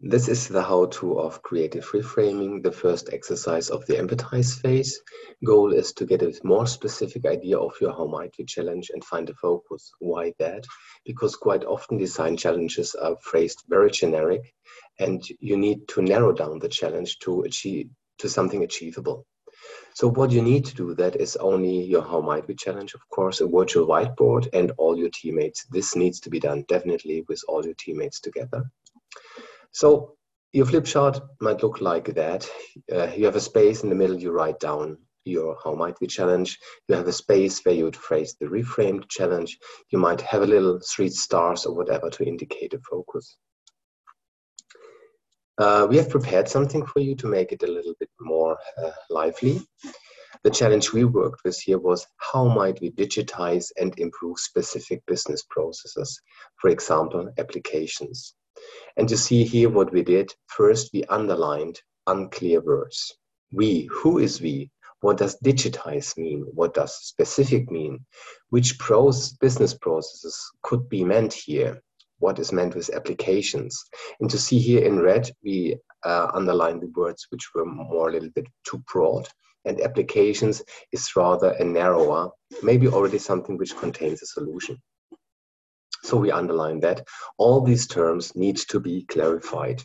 [0.00, 5.02] This is the how-to of creative reframing, the first exercise of the empathize phase.
[5.44, 9.04] Goal is to get a more specific idea of your how might we challenge and
[9.04, 9.90] find a focus.
[9.98, 10.64] Why that?
[11.04, 14.54] Because quite often design challenges are phrased very generic
[15.00, 19.26] and you need to narrow down the challenge to achieve to something achievable.
[19.94, 23.00] So what you need to do that is only your how might we challenge, of
[23.08, 25.64] course, a virtual whiteboard and all your teammates.
[25.72, 28.62] This needs to be done definitely with all your teammates together.
[29.72, 30.16] So
[30.52, 32.48] your flip chart might look like that.
[32.92, 36.06] Uh, you have a space in the middle, you write down your how might we
[36.06, 36.58] challenge.
[36.88, 39.58] You have a space where you would phrase the reframed challenge.
[39.90, 43.36] You might have a little three stars or whatever to indicate a focus.
[45.58, 48.90] Uh, we have prepared something for you to make it a little bit more uh,
[49.10, 49.60] lively.
[50.44, 55.42] The challenge we worked with here was how might we digitize and improve specific business
[55.50, 56.20] processes,
[56.60, 58.34] for example, applications.
[58.96, 60.32] And you see here what we did.
[60.46, 63.16] First, we underlined unclear words.
[63.52, 64.70] We, who is we?
[65.00, 66.44] What does digitize mean?
[66.52, 68.04] What does specific mean?
[68.50, 71.80] Which pros, business processes could be meant here?
[72.18, 73.84] What is meant with applications?
[74.18, 78.12] And to see here in red, we uh, underline the words which were more a
[78.12, 79.28] little bit too broad.
[79.64, 82.30] And applications is rather a narrower,
[82.62, 84.78] maybe already something which contains a solution.
[86.08, 87.06] So we underline that
[87.36, 89.82] all these terms need to be clarified.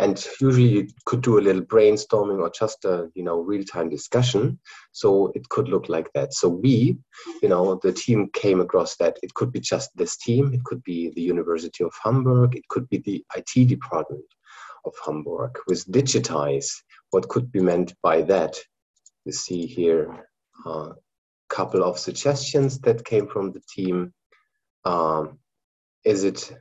[0.00, 4.58] And usually you could do a little brainstorming or just a you know real-time discussion.
[4.90, 6.34] So it could look like that.
[6.34, 6.98] So we,
[7.44, 10.82] you know, the team came across that it could be just this team, it could
[10.82, 14.24] be the University of Hamburg, it could be the IT department
[14.84, 15.56] of Hamburg.
[15.68, 16.70] With digitize,
[17.10, 18.58] what could be meant by that?
[19.24, 20.26] You see here
[20.66, 20.88] a
[21.48, 24.12] couple of suggestions that came from the team.
[24.84, 25.38] Um,
[26.04, 26.52] is it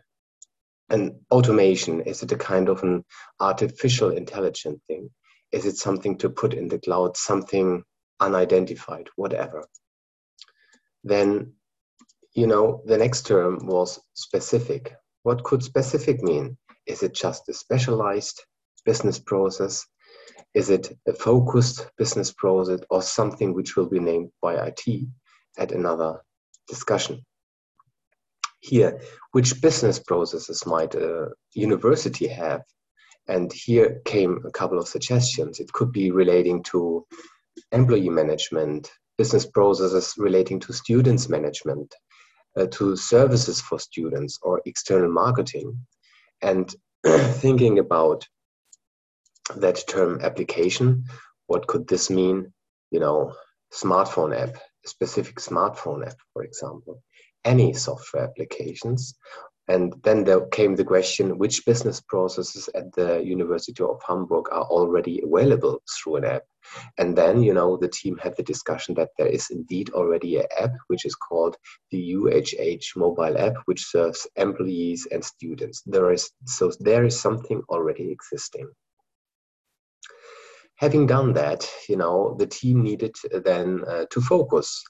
[0.89, 2.01] an automation?
[2.01, 3.03] Is it a kind of an
[3.39, 5.09] artificial intelligent thing?
[5.51, 7.83] Is it something to put in the cloud, something
[8.19, 9.65] unidentified, whatever?
[11.03, 11.53] Then,
[12.33, 14.93] you know, the next term was specific.
[15.23, 16.57] What could specific mean?
[16.85, 18.43] Is it just a specialized
[18.85, 19.85] business process?
[20.53, 25.07] Is it a focused business process or something which will be named by IT
[25.57, 26.21] at another
[26.67, 27.25] discussion?
[28.61, 29.01] Here
[29.31, 32.61] which business processes might a university have?
[33.27, 35.59] And here came a couple of suggestions.
[35.59, 37.05] It could be relating to
[37.71, 41.93] employee management business processes relating to students management
[42.57, 45.77] uh, to services for students or external marketing.
[46.41, 46.73] And
[47.05, 48.27] thinking about
[49.55, 51.05] that term application
[51.51, 52.53] what could this mean?
[52.91, 53.33] You know
[53.73, 54.55] smartphone app
[54.85, 57.01] a specific smartphone app for example
[57.45, 59.15] any software applications.
[59.67, 64.65] And then there came the question which business processes at the University of Hamburg are
[64.65, 66.43] already available through an app.
[66.97, 70.47] And then, you know, the team had the discussion that there is indeed already an
[70.59, 71.55] app which is called
[71.91, 75.83] the UHH mobile app, which serves employees and students.
[75.85, 78.67] There is so there is something already existing.
[80.75, 83.15] Having done that, you know, the team needed
[83.45, 84.83] then uh, to focus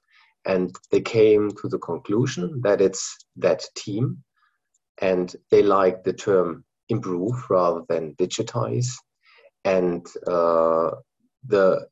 [0.45, 4.23] and they came to the conclusion that it's that team
[4.99, 8.87] and they like the term improve rather than digitize
[9.63, 10.91] and uh,
[11.47, 11.87] the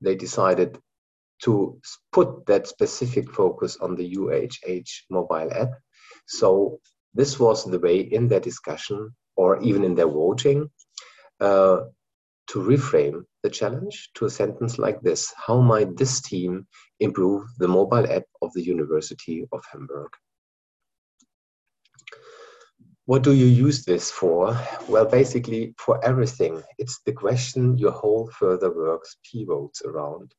[0.00, 0.78] they decided
[1.42, 1.80] to
[2.12, 5.70] put that specific focus on the UHH mobile app.
[6.26, 6.78] So
[7.14, 10.70] this was the way in their discussion or even in their voting
[11.40, 11.80] uh,
[12.48, 16.66] to reframe the challenge to a sentence like this How might this team
[17.00, 20.10] improve the mobile app of the University of Hamburg?
[23.06, 24.56] What do you use this for?
[24.88, 26.62] Well, basically, for everything.
[26.78, 30.32] It's the question your whole further works pivots around.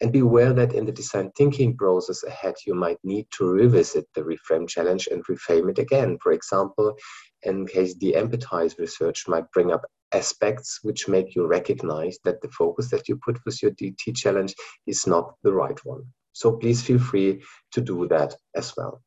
[0.00, 4.06] And be aware that in the design thinking process ahead, you might need to revisit
[4.14, 6.16] the reframe challenge and reframe it again.
[6.22, 6.96] For example,
[7.42, 9.82] in case the empathize research might bring up
[10.14, 14.54] aspects which make you recognize that the focus that you put with your DT challenge
[14.86, 16.04] is not the right one.
[16.32, 19.02] So please feel free to do that as well.